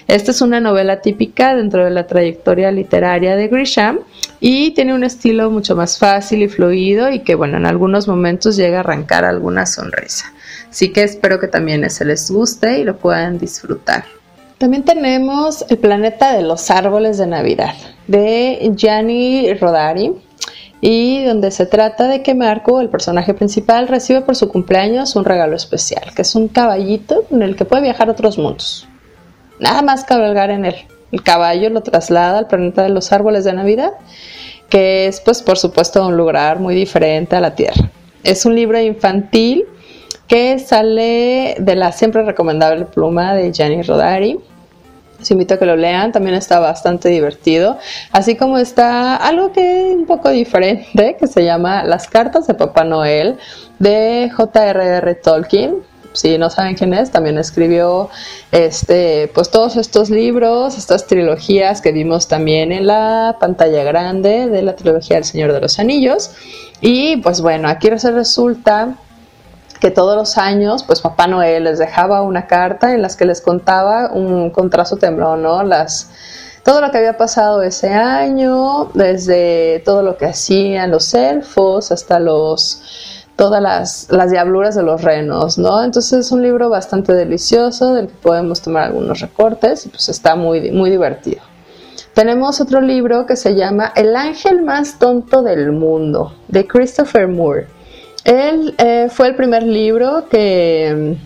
[0.07, 3.99] Esta es una novela típica dentro de la trayectoria literaria de Grisham
[4.39, 8.55] y tiene un estilo mucho más fácil y fluido y que bueno, en algunos momentos
[8.55, 10.33] llega a arrancar alguna sonrisa.
[10.71, 14.05] Así que espero que también se les guste y lo puedan disfrutar.
[14.59, 17.75] También tenemos El planeta de los árboles de Navidad
[18.07, 20.13] de Gianni Rodari
[20.81, 25.25] y donde se trata de que Marco, el personaje principal, recibe por su cumpleaños un
[25.25, 28.87] regalo especial, que es un caballito en el que puede viajar a otros mundos.
[29.59, 30.77] Nada más cabalgar en él.
[31.13, 33.93] El caballo lo traslada al planeta de los árboles de Navidad,
[34.69, 37.91] que es pues por supuesto un lugar muy diferente a la Tierra.
[38.23, 39.65] Es un libro infantil
[40.27, 44.41] que sale de la siempre recomendable pluma de Gianni Rodari
[45.21, 47.79] os invito a que lo lean, también está bastante divertido.
[48.13, 52.55] Así como está algo que es un poco diferente, que se llama Las cartas de
[52.55, 53.39] Papá Noel,
[53.79, 55.15] de J.R.R.
[55.17, 55.77] Tolkien.
[56.13, 58.09] Si no saben quién es, también escribió
[58.51, 64.63] este, pues todos estos libros, estas trilogías que vimos también en la pantalla grande de
[64.63, 66.31] la trilogía del Señor de los Anillos.
[66.81, 68.97] Y pues bueno, aquí se resulta
[69.87, 73.41] que todos los años, pues Papá Noel les dejaba una carta en las que les
[73.41, 75.63] contaba un contrazo temblón, ¿no?
[75.63, 76.11] Las,
[76.65, 82.19] todo lo que había pasado ese año, desde todo lo que hacían los elfos hasta
[82.19, 82.83] los
[83.37, 85.85] todas las, las diabluras de los renos, ¿no?
[85.85, 90.35] Entonces es un libro bastante delicioso del que podemos tomar algunos recortes y pues está
[90.35, 91.43] muy, muy divertido.
[92.13, 97.76] Tenemos otro libro que se llama El ángel más tonto del mundo, de Christopher Moore.
[98.27, 101.17] Él eh, fue el primer libro que,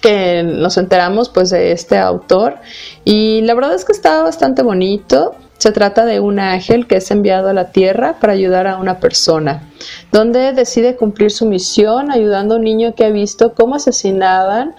[0.00, 2.58] que nos enteramos pues de este autor
[3.04, 5.34] y la verdad es que está bastante bonito.
[5.58, 9.00] Se trata de un ángel que es enviado a la tierra para ayudar a una
[9.00, 9.68] persona,
[10.12, 14.76] donde decide cumplir su misión ayudando a un niño que ha visto cómo asesinaban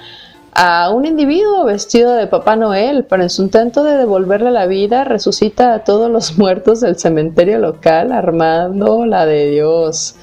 [0.54, 5.04] a un individuo vestido de Papá Noel para en su intento de devolverle la vida
[5.04, 10.16] resucita a todos los muertos del cementerio local armando la de Dios.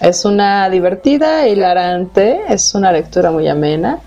[0.00, 3.98] Es una divertida, hilarante, es una lectura muy amena.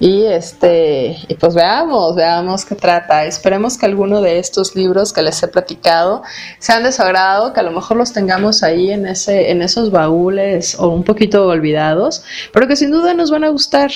[0.00, 3.24] Y este, y pues veamos, veamos qué trata.
[3.26, 6.22] Esperemos que alguno de estos libros que les he platicado
[6.58, 9.90] sean de su agrado, que a lo mejor los tengamos ahí en ese, en esos
[9.90, 13.90] baúles o un poquito olvidados, pero que sin duda nos van a gustar.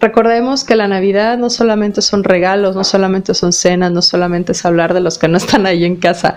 [0.00, 4.64] Recordemos que la Navidad no solamente son regalos, no solamente son cenas, no solamente es
[4.64, 6.36] hablar de los que no están ahí en casa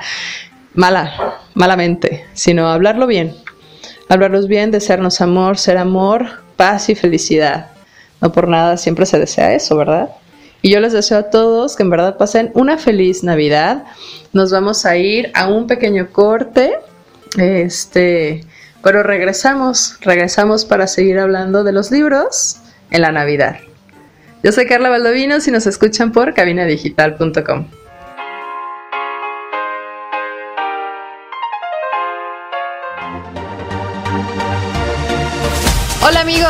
[0.75, 3.33] mala, malamente, sino hablarlo bien,
[4.07, 7.71] Hablarlos bien, desearnos amor, ser amor, paz y felicidad.
[8.21, 10.09] No por nada siempre se desea eso, ¿verdad?
[10.61, 13.83] Y yo les deseo a todos que en verdad pasen una feliz Navidad.
[14.33, 16.73] Nos vamos a ir a un pequeño corte.
[17.37, 18.43] Este,
[18.83, 22.57] pero regresamos, regresamos para seguir hablando de los libros
[22.91, 23.57] en la Navidad.
[24.43, 27.67] Yo soy Carla Valdovinos y nos escuchan por cabinadigital.com.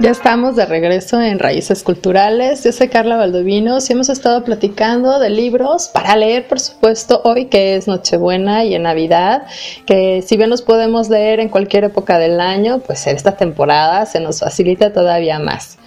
[0.00, 2.62] Ya estamos de regreso en Raíces Culturales.
[2.62, 7.46] Yo soy Carla Valdovinos y hemos estado platicando de libros para leer, por supuesto, hoy
[7.46, 9.48] que es Nochebuena y en Navidad,
[9.86, 14.06] que si bien los podemos leer en cualquier época del año, pues en esta temporada
[14.06, 15.78] se nos facilita todavía más.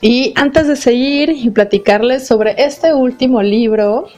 [0.00, 4.08] Y antes de seguir y platicarles sobre este último libro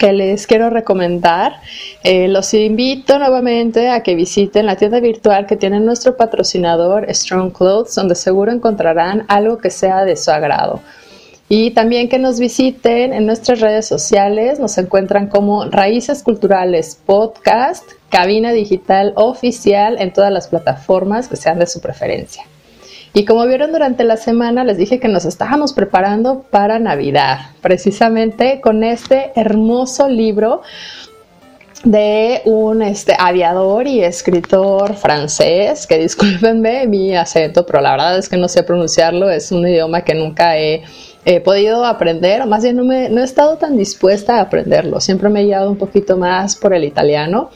[0.00, 1.60] que les quiero recomendar.
[2.02, 7.52] Eh, los invito nuevamente a que visiten la tienda virtual que tiene nuestro patrocinador Strong
[7.52, 10.80] Clothes, donde seguro encontrarán algo que sea de su agrado.
[11.50, 17.84] Y también que nos visiten en nuestras redes sociales, nos encuentran como Raíces Culturales Podcast,
[18.08, 22.44] Cabina Digital Oficial en todas las plataformas que sean de su preferencia.
[23.12, 28.60] Y como vieron durante la semana, les dije que nos estábamos preparando para Navidad, precisamente
[28.60, 30.62] con este hermoso libro
[31.82, 38.28] de un este, aviador y escritor francés, que discúlpenme mi acento, pero la verdad es
[38.28, 40.82] que no sé pronunciarlo, es un idioma que nunca he,
[41.44, 45.28] podido aprender, o más bien no, me, no he estado tan dispuesta a aprenderlo, siempre
[45.28, 47.50] me he guiado un poquito más por el italiano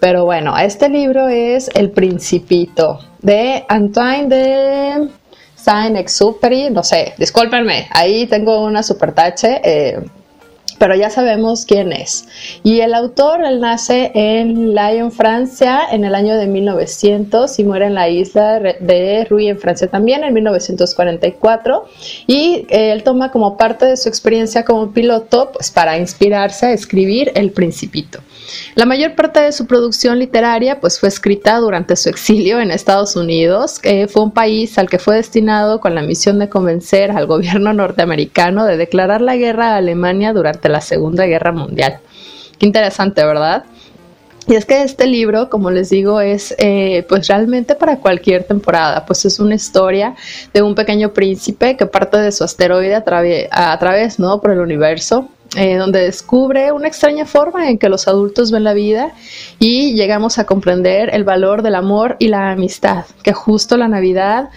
[0.00, 5.08] Pero bueno, este libro es El Principito de Antoine de
[5.56, 10.00] Saint-Exupéry, no sé, discúlpenme, ahí tengo una super tache, eh,
[10.78, 12.28] pero ya sabemos quién es.
[12.62, 17.86] Y el autor, él nace en Lyon, Francia, en el año de 1900 y muere
[17.86, 21.84] en la isla de Rui, en Francia también, en 1944.
[22.26, 26.72] Y eh, él toma como parte de su experiencia como piloto, pues para inspirarse a
[26.72, 28.20] escribir El Principito.
[28.74, 33.16] La mayor parte de su producción literaria pues fue escrita durante su exilio en Estados
[33.16, 37.26] Unidos, que fue un país al que fue destinado con la misión de convencer al
[37.26, 41.98] gobierno norteamericano de declarar la guerra a Alemania durante la Segunda Guerra Mundial.
[42.58, 43.64] Qué interesante, ¿verdad?
[44.48, 49.04] Y es que este libro, como les digo, es eh, pues realmente para cualquier temporada,
[49.04, 50.14] pues es una historia
[50.54, 54.40] de un pequeño príncipe que parte de su asteroide a, a través, ¿no?
[54.40, 58.74] Por el universo, eh, donde descubre una extraña forma en que los adultos ven la
[58.74, 59.12] vida
[59.58, 64.50] y llegamos a comprender el valor del amor y la amistad, que justo la Navidad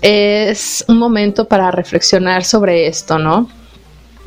[0.00, 3.48] es un momento para reflexionar sobre esto, ¿no?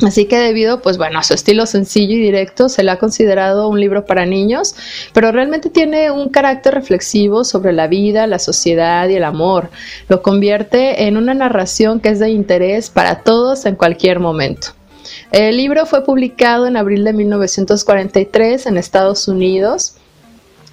[0.02, 3.70] Así que debido, pues bueno, a su estilo sencillo y directo, se le ha considerado
[3.70, 4.76] un libro para niños,
[5.14, 9.70] pero realmente tiene un carácter reflexivo sobre la vida, la sociedad y el amor.
[10.10, 14.70] Lo convierte en una narración que es de interés para todos en cualquier momento.
[15.32, 19.96] El libro fue publicado en abril de 1943 en Estados Unidos.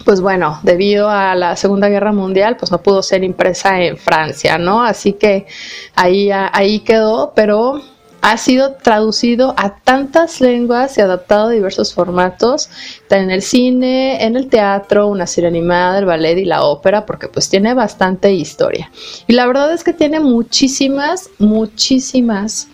[0.05, 4.57] Pues bueno, debido a la Segunda Guerra Mundial, pues no pudo ser impresa en Francia,
[4.57, 4.83] ¿no?
[4.83, 5.47] Así que
[5.95, 7.83] ahí, ahí quedó, pero
[8.23, 12.69] ha sido traducido a tantas lenguas y adaptado a diversos formatos,
[13.09, 17.29] en el cine, en el teatro, una serie animada, el ballet y la ópera, porque
[17.29, 18.91] pues tiene bastante historia.
[19.27, 22.69] Y la verdad es que tiene muchísimas, muchísimas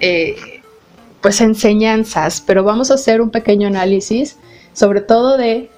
[0.00, 0.57] eh,
[1.20, 4.36] pues enseñanzas, pero vamos a hacer un pequeño análisis
[4.72, 5.70] sobre todo de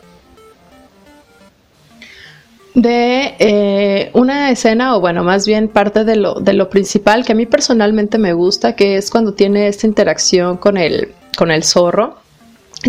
[2.75, 7.33] de eh, una escena, o bueno, más bien parte de lo, de lo principal que
[7.33, 11.65] a mí personalmente me gusta, que es cuando tiene esta interacción con el, con el
[11.65, 12.19] zorro.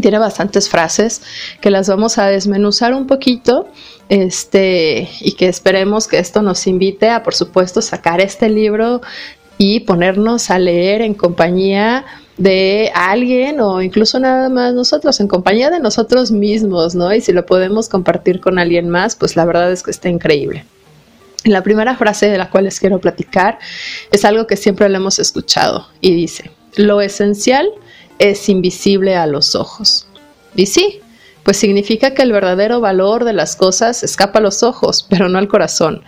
[0.01, 1.21] Tiene bastantes frases
[1.59, 3.67] que las vamos a desmenuzar un poquito
[4.07, 9.01] este, y que esperemos que esto nos invite a, por supuesto, sacar este libro
[9.57, 12.05] y ponernos a leer en compañía
[12.37, 17.13] de alguien o incluso nada más nosotros, en compañía de nosotros mismos, ¿no?
[17.13, 20.65] Y si lo podemos compartir con alguien más, pues la verdad es que está increíble.
[21.43, 23.57] La primera frase de la cual les quiero platicar
[24.11, 27.67] es algo que siempre le hemos escuchado y dice, lo esencial
[28.19, 30.07] es invisible a los ojos.
[30.55, 30.99] Y sí,
[31.43, 35.39] pues significa que el verdadero valor de las cosas escapa a los ojos, pero no
[35.39, 36.03] al corazón.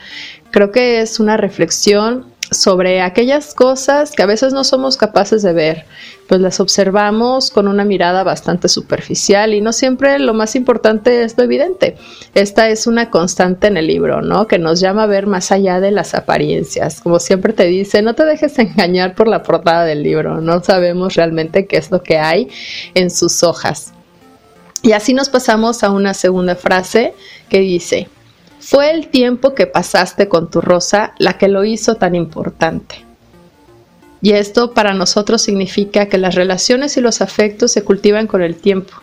[0.52, 5.54] Creo que es una reflexión sobre aquellas cosas que a veces no somos capaces de
[5.54, 5.86] ver,
[6.28, 11.38] pues las observamos con una mirada bastante superficial y no siempre lo más importante es
[11.38, 11.96] lo evidente.
[12.34, 14.48] Esta es una constante en el libro, ¿no?
[14.48, 17.02] Que nos llama a ver más allá de las apariencias.
[17.02, 21.16] Como siempre te dice, no te dejes engañar por la portada del libro, no sabemos
[21.16, 22.50] realmente qué es lo que hay
[22.94, 23.94] en sus hojas.
[24.82, 27.14] Y así nos pasamos a una segunda frase
[27.48, 28.10] que dice,
[28.66, 32.96] fue el tiempo que pasaste con tu rosa la que lo hizo tan importante.
[34.22, 38.56] Y esto para nosotros significa que las relaciones y los afectos se cultivan con el
[38.56, 38.94] tiempo.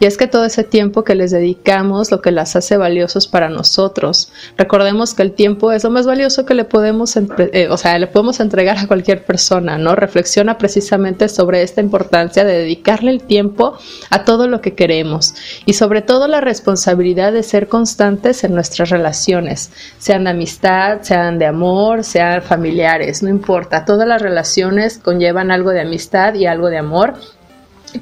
[0.00, 3.48] Y es que todo ese tiempo que les dedicamos lo que las hace valiosos para
[3.48, 4.30] nosotros.
[4.56, 8.06] Recordemos que el tiempo es lo más valioso que le podemos, eh, o sea, le
[8.06, 9.96] podemos entregar a cualquier persona, ¿no?
[9.96, 13.76] Reflexiona precisamente sobre esta importancia de dedicarle el tiempo
[14.10, 15.34] a todo lo que queremos
[15.66, 21.38] y sobre todo la responsabilidad de ser constantes en nuestras relaciones, sean de amistad, sean
[21.38, 23.84] de amor, sean familiares, no importa.
[23.84, 27.14] Todas las relaciones conllevan algo de amistad y algo de amor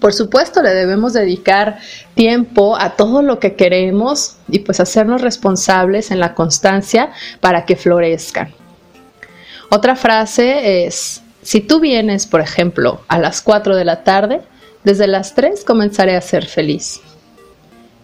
[0.01, 1.79] por supuesto le debemos dedicar
[2.15, 7.77] tiempo a todo lo que queremos y pues hacernos responsables en la constancia para que
[7.77, 8.53] florezcan.
[9.71, 14.41] Otra frase es, si tú vienes, por ejemplo, a las 4 de la tarde,
[14.85, 17.01] desde las 3 comenzaré a ser feliz.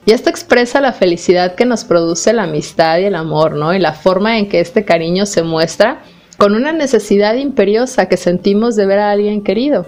[0.05, 3.73] Y esto expresa la felicidad que nos produce la amistad y el amor, ¿no?
[3.73, 6.03] Y la forma en que este cariño se muestra
[6.39, 9.87] con una necesidad imperiosa que sentimos de ver a alguien querido.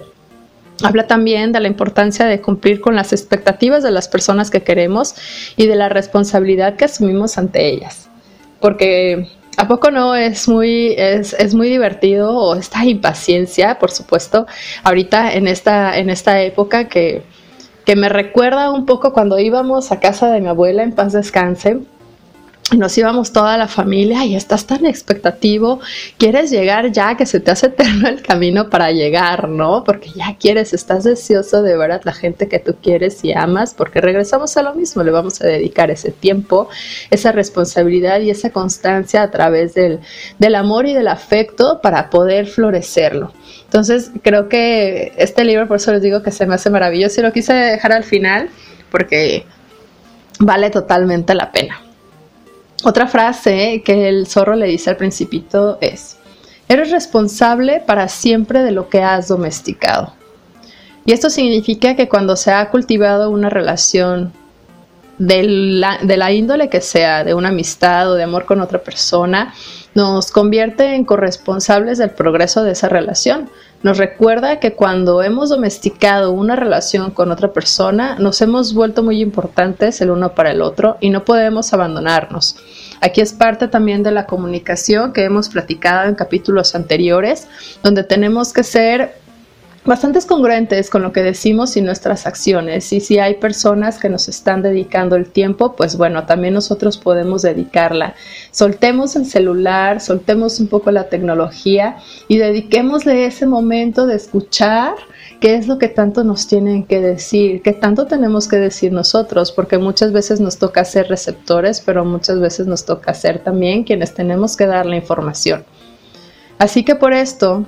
[0.83, 5.15] Habla también de la importancia de cumplir con las expectativas de las personas que queremos
[5.55, 8.09] y de la responsabilidad que asumimos ante ellas.
[8.59, 14.47] Porque ¿A poco no es muy, es, muy divertido o esta impaciencia, por supuesto,
[14.83, 17.21] ahorita en esta, en esta época que,
[17.85, 21.79] que me recuerda un poco cuando íbamos a casa de mi abuela en paz descanse
[22.71, 25.79] nos íbamos toda la familia y estás tan expectativo,
[26.17, 29.83] quieres llegar ya que se te hace eterno el camino para llegar, ¿no?
[29.83, 33.75] Porque ya quieres, estás deseoso de ver a la gente que tú quieres y amas,
[33.75, 36.67] porque regresamos a lo mismo, le vamos a dedicar ese tiempo,
[37.11, 39.99] esa responsabilidad y esa constancia a través del,
[40.39, 43.31] del amor y del afecto para poder florecerlo.
[43.65, 47.23] Entonces, creo que este libro, por eso les digo que se me hace maravilloso y
[47.23, 48.49] lo quise dejar al final
[48.89, 49.45] porque
[50.39, 51.84] vale totalmente la pena.
[52.87, 56.17] Otra frase que el zorro le dice al principito es,
[56.69, 60.13] eres responsable para siempre de lo que has domesticado.
[61.03, 64.31] Y esto significa que cuando se ha cultivado una relación
[65.17, 69.51] de la, índole que sea, de una amistad o de amor con otra persona,
[69.95, 73.49] nos convierte en corresponsables del progreso de esa relación.
[73.81, 79.21] Nos recuerda que cuando hemos domesticado una relación con otra persona, nos hemos vuelto muy
[79.21, 82.57] importantes el uno para el otro y no podemos abandonarnos.
[82.99, 87.47] Aquí es parte también de la comunicación que hemos platicado en capítulos anteriores,
[87.81, 89.24] donde tenemos que ser
[89.85, 92.91] bastante congruentes con lo que decimos y nuestras acciones.
[92.91, 97.43] Y si hay personas que nos están dedicando el tiempo, pues bueno, también nosotros podemos
[97.43, 98.15] dedicarla.
[98.51, 104.95] Soltemos el celular, soltemos un poco la tecnología y dediquémosle ese momento de escuchar
[105.39, 109.51] qué es lo que tanto nos tienen que decir, qué tanto tenemos que decir nosotros,
[109.51, 114.13] porque muchas veces nos toca ser receptores, pero muchas veces nos toca ser también quienes
[114.13, 115.63] tenemos que dar la información.
[116.57, 117.65] Así que por esto,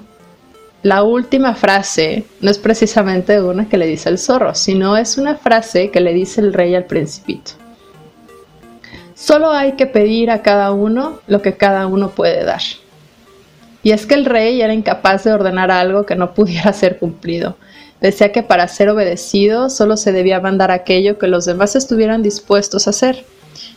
[0.87, 5.35] la última frase no es precisamente una que le dice el zorro, sino es una
[5.35, 7.51] frase que le dice el rey al principito.
[9.13, 12.61] Solo hay que pedir a cada uno lo que cada uno puede dar.
[13.83, 17.57] Y es que el rey era incapaz de ordenar algo que no pudiera ser cumplido.
[17.99, 22.87] Decía que para ser obedecido solo se debía mandar aquello que los demás estuvieran dispuestos
[22.87, 23.25] a hacer.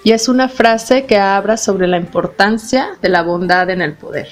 [0.04, 4.28] Y es una frase que habla sobre la importancia de la bondad en el poder.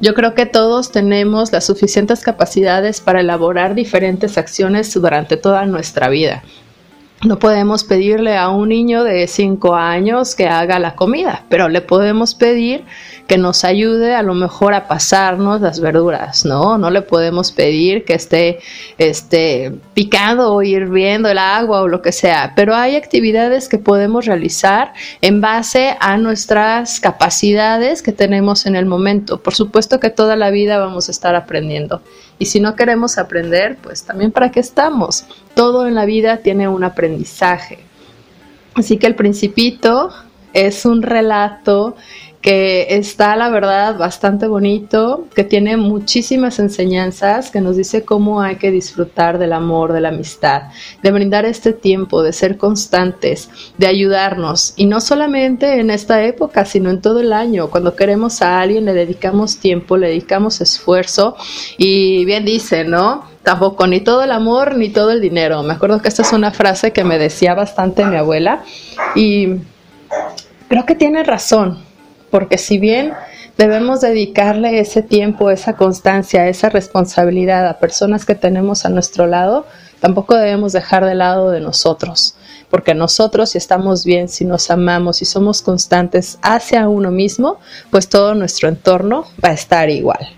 [0.00, 6.08] Yo creo que todos tenemos las suficientes capacidades para elaborar diferentes acciones durante toda nuestra
[6.08, 6.42] vida.
[7.24, 11.80] No podemos pedirle a un niño de 5 años que haga la comida, pero le
[11.80, 12.84] podemos pedir
[13.26, 16.76] que nos ayude a lo mejor a pasarnos las verduras, ¿no?
[16.76, 18.58] No le podemos pedir que esté
[18.98, 24.26] este, picando o hirviendo el agua o lo que sea, pero hay actividades que podemos
[24.26, 29.40] realizar en base a nuestras capacidades que tenemos en el momento.
[29.40, 32.02] Por supuesto que toda la vida vamos a estar aprendiendo.
[32.38, 35.26] Y si no queremos aprender, pues también para qué estamos.
[35.54, 37.78] Todo en la vida tiene un aprendizaje.
[38.74, 40.10] Así que el principito
[40.52, 41.96] es un relato
[42.44, 48.56] que está, la verdad, bastante bonito, que tiene muchísimas enseñanzas, que nos dice cómo hay
[48.56, 50.64] que disfrutar del amor, de la amistad,
[51.02, 54.74] de brindar este tiempo, de ser constantes, de ayudarnos.
[54.76, 57.70] Y no solamente en esta época, sino en todo el año.
[57.70, 61.36] Cuando queremos a alguien, le dedicamos tiempo, le dedicamos esfuerzo.
[61.78, 63.24] Y bien dice, ¿no?
[63.42, 65.62] Tampoco ni todo el amor ni todo el dinero.
[65.62, 68.62] Me acuerdo que esta es una frase que me decía bastante mi abuela.
[69.14, 69.48] Y
[70.68, 71.93] creo que tiene razón
[72.34, 73.12] porque si bien
[73.56, 79.66] debemos dedicarle ese tiempo, esa constancia, esa responsabilidad a personas que tenemos a nuestro lado,
[80.00, 82.34] tampoco debemos dejar de lado de nosotros,
[82.70, 87.60] porque nosotros si estamos bien, si nos amamos, si somos constantes hacia uno mismo,
[87.90, 90.28] pues todo nuestro entorno va a estar igual.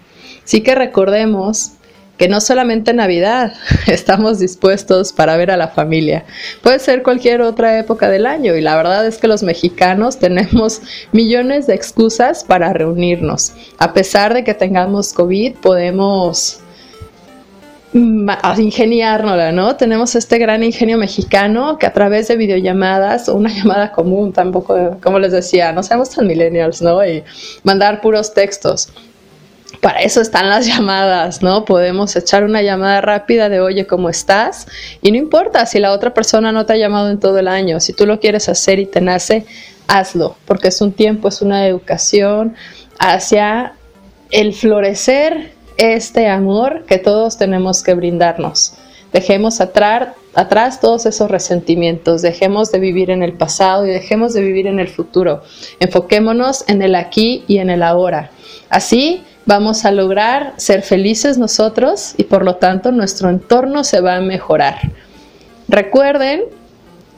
[0.44, 1.70] Así que recordemos
[2.16, 3.52] que no solamente en Navidad
[3.86, 6.24] estamos dispuestos para ver a la familia,
[6.62, 10.82] puede ser cualquier otra época del año y la verdad es que los mexicanos tenemos
[11.12, 13.52] millones de excusas para reunirnos.
[13.78, 16.60] A pesar de que tengamos COVID, podemos
[18.58, 19.76] ingeniárnosla, ¿no?
[19.76, 24.98] Tenemos este gran ingenio mexicano que a través de videollamadas o una llamada común, tampoco,
[25.02, 27.04] como les decía, no seamos tan millennials, ¿no?
[27.06, 27.22] Y
[27.62, 28.92] mandar puros textos
[29.86, 31.64] para eso están las llamadas, ¿no?
[31.64, 34.66] Podemos echar una llamada rápida de, oye, ¿cómo estás?
[35.00, 37.78] Y no importa si la otra persona no te ha llamado en todo el año,
[37.78, 39.46] si tú lo quieres hacer y te nace,
[39.86, 42.56] hazlo, porque es un tiempo, es una educación
[42.98, 43.74] hacia
[44.32, 48.74] el florecer este amor que todos tenemos que brindarnos.
[49.12, 54.40] Dejemos atrás, atrás todos esos resentimientos, dejemos de vivir en el pasado y dejemos de
[54.40, 55.44] vivir en el futuro.
[55.78, 58.32] Enfoquémonos en el aquí y en el ahora.
[58.68, 64.16] Así vamos a lograr ser felices nosotros y por lo tanto nuestro entorno se va
[64.16, 64.92] a mejorar.
[65.68, 66.42] Recuerden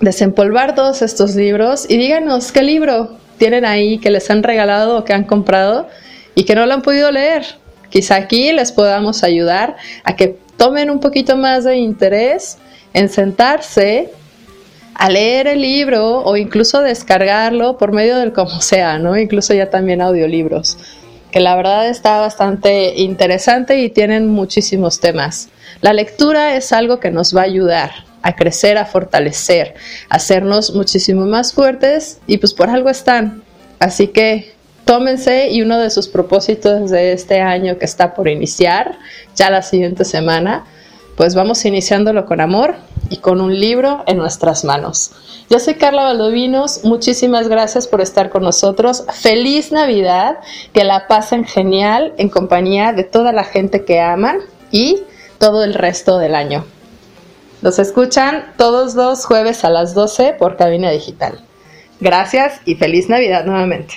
[0.00, 5.04] desempolvar todos estos libros y díganos qué libro tienen ahí que les han regalado o
[5.04, 5.88] que han comprado
[6.34, 7.44] y que no lo han podido leer.
[7.90, 12.58] Quizá aquí les podamos ayudar a que tomen un poquito más de interés
[12.92, 14.12] en sentarse
[14.94, 19.16] a leer el libro o incluso descargarlo por medio del como sea, ¿no?
[19.16, 20.76] Incluso ya también audiolibros,
[21.30, 25.48] que la verdad está bastante interesante y tienen muchísimos temas.
[25.80, 27.90] La lectura es algo que nos va a ayudar
[28.22, 29.74] a crecer, a fortalecer,
[30.08, 33.42] a hacernos muchísimo más fuertes y pues por algo están.
[33.78, 34.52] Así que
[34.84, 38.98] tómense y uno de sus propósitos de este año que está por iniciar,
[39.36, 40.64] ya la siguiente semana,
[41.18, 42.76] pues vamos iniciándolo con amor
[43.10, 45.10] y con un libro en nuestras manos.
[45.50, 49.02] Yo soy Carla Valdovinos, muchísimas gracias por estar con nosotros.
[49.12, 50.38] Feliz Navidad,
[50.72, 54.38] que la pasen genial en compañía de toda la gente que aman
[54.70, 55.02] y
[55.38, 56.64] todo el resto del año.
[57.62, 61.40] Los escuchan todos los jueves a las 12 por Cabina Digital.
[61.98, 63.94] Gracias y feliz Navidad nuevamente.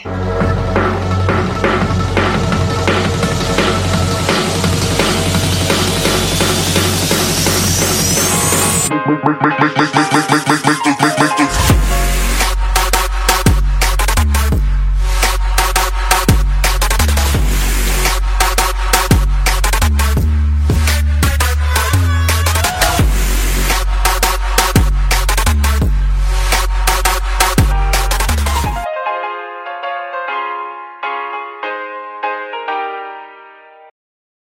[9.24, 10.01] Make, make, make, make,